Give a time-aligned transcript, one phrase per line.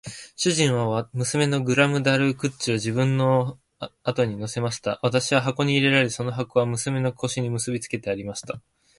[0.35, 3.59] 主人は娘のグラムダルクリッチを自分の
[4.01, 4.99] 後に乗せました。
[5.03, 8.59] 私は箱に入れられ、その箱は娘の腰に結びつけてありました。